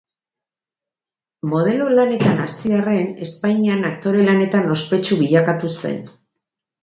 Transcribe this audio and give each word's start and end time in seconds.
Modelo 1.51 1.89
lanetan 1.99 2.39
hasi 2.45 2.73
arren, 2.79 3.11
Espainian 3.27 3.85
aktore 3.91 4.25
lanetan 4.31 4.73
ospetsu 4.77 5.21
bilakatu 5.23 5.73
zen. 5.77 6.01